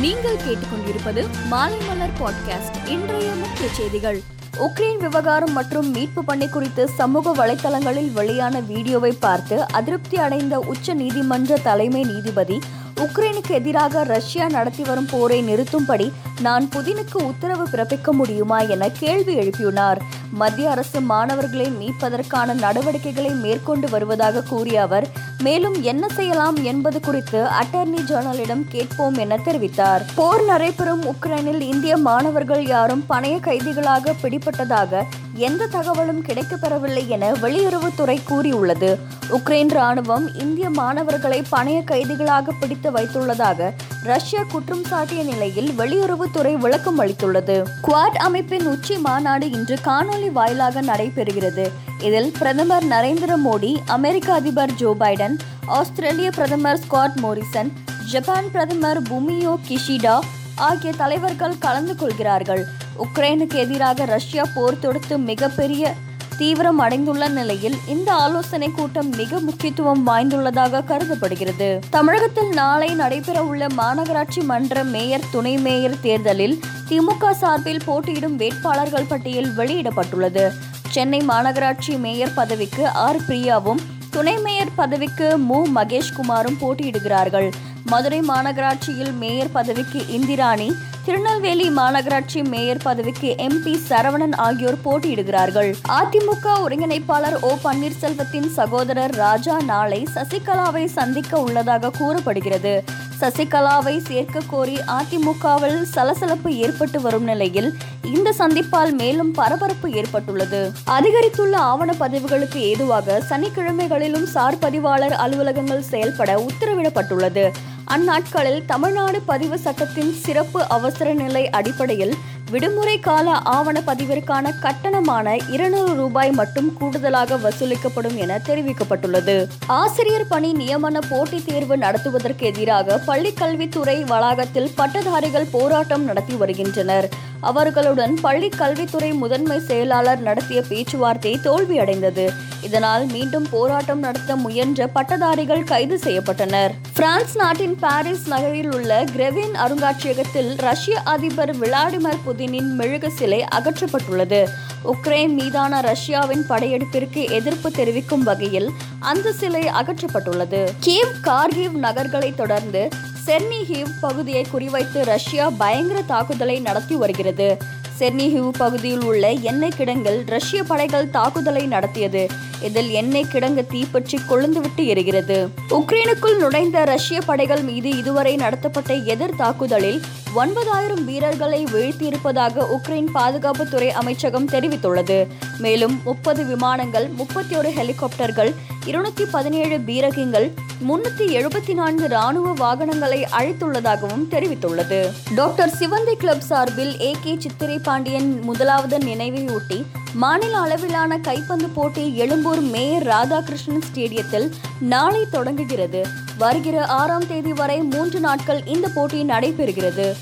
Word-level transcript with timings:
நீங்கள் 0.00 0.36
கேட்டுக்கொண்டிருப்பது 0.36 1.26
மாலை 1.46 1.78
மலர் 1.88 2.10
பாட்காஸ்ட் 2.20 2.88
இன்றைய 2.88 3.32
முக்கிய 3.32 3.68
செய்திகள். 3.68 4.20
உக்ரைன் 4.58 4.96
விவகாரம் 4.96 5.52
மற்றும் 5.52 5.90
மீட்பு 5.90 6.24
பணி 6.24 6.48
குறித்து 6.48 6.88
சமூக 6.88 7.30
வலைதளங்களில் 7.30 8.12
வெளியான 8.12 8.60
வீடியோவை 8.60 9.12
பார்த்து 9.12 9.68
அதிருப்தி 9.68 10.16
அடைந்த 10.16 10.58
உச்ச 10.58 10.94
நீதிமன்ற 10.94 11.58
தலைமை 11.58 12.04
நீதிபதி 12.04 12.60
உக்ரைனுக்கு 12.96 13.50
எதிராக 13.50 14.02
ரஷ்யா 14.02 14.48
நடத்தி 14.48 14.82
வரும் 14.82 15.08
போரை 15.10 15.42
நிறுத்தும்படி 15.42 16.12
நான் 16.40 16.68
புதினுக்கு 16.76 17.22
உத்தரவு 17.22 17.68
பிறப்பிக்க 17.72 18.10
முடியுமா 18.10 18.60
என 18.60 18.88
கேள்வி 18.88 19.36
எழுப்பியுள்ளார். 19.36 20.00
மத்திய 20.32 20.70
அரசு 20.70 21.00
மாணவர்களை 21.00 21.66
மீட்பதற்கான 21.66 22.54
நடவடிக்கைகளை 22.54 23.30
மேற்கொண்டு 23.30 23.88
வருவதாக 23.88 24.42
கூறிய 24.42 24.82
அவர் 24.82 25.08
மேலும் 25.42 25.82
என்ன 25.82 26.08
செய்யலாம் 26.08 26.64
என்பது 26.64 27.00
குறித்து 27.00 27.38
அட்டர்னி 27.38 28.00
ஜெனரலிடம் 28.08 28.64
கேட்போம் 28.68 29.14
என 29.14 29.36
தெரிவித்தார். 29.36 30.00
போர் 30.14 30.44
நடைபெறும் 30.44 31.04
உக்ரைனில் 31.04 31.60
இந்திய 31.60 31.96
மாணவர்கள் 31.96 32.66
யாரும் 32.66 33.04
பணைய 33.08 33.40
கைதிகளாக 33.40 34.14
பிடிபட்டதாக 34.22 35.02
எந்த 35.38 35.66
தகவலும் 35.66 36.22
கிடைக்கப்பெறவில்லை 36.24 37.06
என 37.06 37.32
வெளியுறவுத்துறை 37.32 38.16
கூறியுள்ளது. 38.24 38.90
உக்ரைன் 39.30 39.72
ராணுவம் 39.78 40.26
இந்திய 40.40 40.70
மாணவர்களை 40.70 41.42
பணைய 41.52 41.84
கைதிகளாக 41.84 42.52
பிடித்து 42.60 42.90
வைத்துள்ளதாக 42.90 43.70
ரஷ்யா 44.02 44.42
குற்றம் 44.42 44.84
சாட்டிய 44.84 45.22
நிலையில் 45.22 45.70
வெளியுறவுத்துறை 45.78 46.54
விளக்கம் 46.54 47.00
அளித்துள்ளது. 47.00 47.56
குவாட் 47.86 48.18
அமைப்பின் 48.28 48.66
உச்சி 48.66 48.96
மாநாடு 48.98 49.50
இன்று 49.50 49.78
காணொலி 49.84 50.30
வாயிலாக 50.32 50.82
நடைபெறுகிறது. 50.82 51.66
இதில் 52.00 52.32
பிரதமர் 52.38 52.88
நரேந்திர 52.88 53.34
மோடி 53.44 53.72
அமெரிக்க 53.86 54.32
அதிபர் 54.32 54.74
ஜோ 54.74 54.96
பைடன் 55.00 55.36
ஆஸ்திரேலிய 55.66 56.30
பிரதமர் 56.30 56.78
ஸ்காட் 56.78 57.16
மோரிசன் 57.16 57.72
ஜப்பான் 58.12 58.50
பிரதமர் 58.50 59.02
புமியோ 59.02 59.54
கிஷிடா 59.68 60.18
ஆகிய 60.58 60.92
தலைவர்கள் 60.92 61.58
கலந்து 61.58 61.96
கொள்கிறார்கள். 61.96 62.64
உக்ரைனுக்கு 62.98 63.54
எதிராக 63.54 64.04
ரஷ்யா 64.04 64.44
போர் 64.54 64.78
தொடுத்து 64.78 65.18
மிகப்பெரிய 65.18 65.94
தீவிரம் 66.38 66.78
அடைந்துள்ள 66.78 67.28
நிலையில் 67.28 67.76
இந்த 67.86 68.12
ஆலோசனை 68.12 68.70
கூட்டம் 68.70 69.08
மிக 69.08 69.40
முக்கியத்துவம் 69.40 70.06
வாய்ந்துள்ளதாக 70.06 70.84
கருதப்படுகிறது. 70.84 71.80
தமிழகத்தில் 71.90 72.48
நாளை 72.48 72.94
நடைபெற 72.94 73.44
உள்ள 73.44 73.66
மாநகராட்சி 73.66 74.44
மன்ற 74.44 74.84
மேயர் 74.84 75.20
துணை 75.30 75.56
மேயர் 75.56 76.00
தேர்தலில் 76.00 76.60
திமுக 76.88 77.30
சார்பில் 77.30 77.84
போட்டியிடும் 77.84 78.36
வேட்பாளர்கள் 78.36 79.08
பட்டியல் 79.08 79.56
வெளியிடப்பட்டுள்ளது. 79.56 80.50
சென்னை 80.88 81.20
மாநகராட்சி 81.28 81.98
மேயர் 81.98 82.34
பதவிக்கு 82.34 82.88
ஆர். 82.88 83.16
பிரியாவும் 83.16 83.78
துணை 84.10 84.36
மேயர் 84.36 84.57
மேயர் 84.68 84.88
பதவிக்கு 84.88 85.38
மு. 85.38 85.66
மகேஷ்குமாரும் 85.74 86.58
போட்டியிடுகிறார்கள். 86.60 87.52
மதுரை 87.84 88.20
மாநகராட்சியில் 88.20 89.12
மேயர் 89.12 89.52
பதவிக்கு 89.52 90.08
இந்திராணி 90.08 90.72
திருநெல்வேலி 91.04 91.68
மாநகராட்சி 91.68 92.44
மேயர் 92.44 92.82
பதவிக்கு 92.82 93.34
எம்பி 93.38 93.76
சரவணன் 93.88 94.34
ஆகியோர் 94.36 94.76
போட்டியிடுகிறார்கள். 94.84 95.74
அதிமுக 95.88 96.46
ஒருங்கிணைப்பாளர் 96.68 97.40
ஓ. 97.40 97.52
பன்னீர்செல்வத்தின் 97.64 98.48
சகோதரர் 98.48 99.14
ராஜா 99.14 99.60
நாளை 99.60 100.06
சசிகலாவை 100.14 100.84
சந்திக்க 100.84 101.40
உள்ளதாக 101.40 101.90
கூறப்படுகிறது. 101.90 102.84
சசிகலாவை 103.20 103.98
சேர்க்க 103.98 104.40
கோரி 104.46 104.78
அதிமுகவில் 104.86 105.82
சலசலப்பு 105.82 106.56
ஏற்பட்டு 106.56 107.00
வரும் 107.00 107.24
நிலையில் 107.24 107.74
இந்த 108.14 108.34
சந்திப்பால் 108.38 108.90
மேலும் 108.90 109.32
பரபரப்பு 109.32 109.90
ஏற்பட்டுள்ளது. 109.90 110.70
அதிகரித்துள்ள 110.86 111.54
ஆவண 111.54 111.94
பதிவுகளுக்கு 112.00 112.60
ஏதுவாக 112.60 113.22
சனிக்கிழமைகளிலும் 113.30 114.22
சார் 114.22 114.57
பதிவாளர் 114.58 115.12
அலுவலகங்கள் 115.12 115.82
செயல்பட 115.82 116.44
உத்தரவிடப்பட்டுள்ளது. 116.46 117.50
அந்நாட்களில் 117.84 118.64
தமிழ்நாடு 118.66 119.20
பதிவு 119.20 119.58
சட்டத்தின் 119.58 120.14
சிறப்பு 120.14 120.68
அவசர 120.68 121.14
நிலை 121.14 121.50
அடிப்படையில் 121.50 122.14
விடுமுறை 122.50 123.00
கால 123.00 123.30
ஆவண 123.30 123.82
பதிவிற்கான 123.86 124.58
கட்டணமான 124.60 125.36
இருநூறு 125.36 125.94
ரூபாய் 125.94 126.30
மட்டும் 126.30 126.72
கூடுதலாக 126.72 127.36
வசூலிக்கப்படும் 127.36 128.14
என 128.14 128.40
தெரிவிக்கப்பட்டுள்ளது. 128.46 129.46
ஆசிரியர் 129.66 130.26
பணி 130.26 130.52
நியமன 130.52 131.00
போட்டித் 131.10 131.46
தேர்வு 131.46 131.76
நடத்துவதற்கு 131.76 132.46
எதிராக 132.46 132.98
பள்ளிக் 132.98 133.36
கல்வித்துறை 133.36 134.04
வளாகத்தில் 134.04 134.70
பட்டதாரிகள் 134.74 135.46
போராட்டம் 135.50 136.04
நடத்தி 136.04 136.34
வருகின்றனர். 136.34 137.08
அவர்களுடன் 137.40 138.18
பள்ளி 138.20 138.48
கல்வித்துறை 138.48 139.12
முதன்மை 139.12 139.60
செயலாளர் 139.60 140.20
நடத்திய 140.20 140.62
பேச்சுவார்த்தை 140.68 141.38
தோல்வியடைந்தது. 141.44 142.30
இதனால் 142.62 143.06
மீண்டும் 143.06 143.46
போராட்டம் 143.50 143.98
நடத்த 143.98 144.36
முயன்ற 144.36 144.86
பட்டதாரிகள் 144.86 145.64
கைது 145.64 145.96
செய்யப்பட்டனர். 145.96 146.70
பிரான்ஸ் 146.94 147.36
நாட்டின் 147.36 147.76
பாரிஸ் 147.78 148.28
நகரில் 148.28 148.74
உள்ள 148.74 149.04
கிரெவின் 149.04 149.54
அருங்காட்சியகத்தில் 149.54 150.54
ரஷ்ய 150.56 151.00
அதிபர் 151.04 151.58
விளாடிமிர் 151.58 152.18
புதினின் 152.26 152.70
மெழுகு 152.72 153.10
சிலை 153.10 153.44
அகற்றப்பட்டுள்ளது. 153.54 154.46
உக்ரைன் 154.84 155.34
மீதான 155.34 155.80
ரஷ்யாவின் 155.80 156.44
படையெடுப்பிற்கு 156.48 157.30
எதிர்ப்பு 157.30 157.70
தெரிவிக்கும் 157.70 158.22
வகையில் 158.22 158.70
அந்த 158.98 159.32
சிலை 159.32 159.62
அகற்றப்பட்டுள்ளது. 159.62 160.66
கீவ் 160.86 161.14
கார்கிவ் 161.22 161.72
நகர்களை 161.72 162.34
தொடர்ந்து 162.34 162.88
செர்னிஹிவ் 163.28 163.90
பகுதியை 164.00 164.46
குறிவைத்து 164.52 165.04
ரஷ்யா 165.04 165.50
பயங்கர 165.50 166.02
தாக்குதலை 166.02 166.60
நடத்தி 166.60 166.94
வருகிறது. 166.94 167.56
செர்னிஹிவ் 167.98 168.48
பகுதியில் 168.48 169.02
உள்ள 169.02 169.30
எண்ணெய் 169.30 169.72
கிடங்கில் 169.78 170.22
ரஷ்ய 170.26 170.62
படைகள் 170.62 171.10
தாக்குதலை 171.10 171.66
நடத்தியது. 171.66 172.26
இதில் 172.62 172.90
எண்ணெய் 172.90 173.26
கிடங்கு 173.32 173.66
தீப்பற்றி 173.66 174.18
கொழுந்துவிட்டு 174.28 174.76
எரிகிறது. 174.76 175.48
உக்ரைனுக்குள் 175.70 176.36
நுழைந்த 176.36 176.84
ரஷ்ய 176.84 177.20
படைகள் 177.20 177.62
மீது 177.62 177.96
இதுவரை 177.98 178.36
நடத்தப்பட்ட 178.36 178.94
எதிர் 178.94 179.36
தாக்குதலில் 179.36 180.00
ஒன்பதாயிரம் 180.34 181.04
வீரர்களை 181.04 181.64
வீழ்த்தியிருப்பதாக 181.64 182.66
உக்ரைன் 182.78 183.08
பாதுகாப்புத்துறை 183.14 183.88
அமைச்சகம் 183.88 184.48
தெரிவித்துள்ளது. 184.48 185.26
மேலும் 185.58 186.00
முப்பது 186.04 186.44
விமானங்கள் 186.46 187.08
முப்பத்தி 187.08 187.56
ஒரு 187.56 187.68
ஹெலிகாப்டர்கள் 187.68 188.54
இருநூத்தி 188.86 189.24
பதினேழு 189.30 189.76
பீரகிங்கள் 189.78 190.50
முன்னூத்தி 190.86 191.26
எழுபத்தி 191.26 191.74
நான்கு 191.74 192.08
ராணுவ 192.08 192.52
வாகனங்களை 192.52 193.26
அழைத்துள்ளதாகவும் 193.38 194.26
தெரிவித்துள்ளது. 194.30 195.12
டாக்டர் 195.34 195.70
சிவந்தி 195.78 196.12
கிளப் 196.12 196.40
சார்பில் 196.40 197.00
ஏ 197.00 197.16
கே 197.22 197.36
சித்திரை 197.38 197.78
பாண்டியன் 197.78 198.40
முதலாவது 198.42 198.98
நினைவையொட்டி 198.98 199.84
மாநில 200.14 200.58
அளவிலான 200.58 201.18
கைப்பந்து 201.18 201.68
போட்டி 201.68 202.16
எழும்பூர் 202.16 202.60
மேயர் 202.60 203.06
ராதாகிருஷ்ணன் 203.06 203.82
ஸ்டேடியத்தில் 203.92 204.50
நாளை 204.80 205.26
தொடங்குகிறது. 205.30 206.06
வருகிற 206.38 206.86
ஆறாம் 206.86 207.26
தேதி 207.26 207.52
வரை 207.52 207.78
மூன்று 207.78 208.20
நாட்கள் 208.20 208.64
இந்த 208.64 208.88
போட்டி 208.88 209.22
நடைபெறுகிறது. 209.22 210.16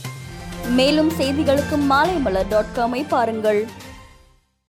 மேலும் 0.69 1.11
செய்திகளுக்கு 1.11 1.79
மாலைமலர் 1.91 2.49
டாட் 2.49 2.75
காமை 2.77 3.09
பாருங்கள். 3.09 3.67